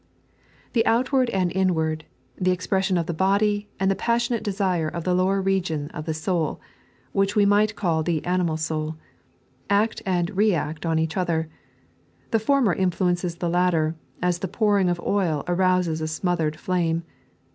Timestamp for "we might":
7.35-7.75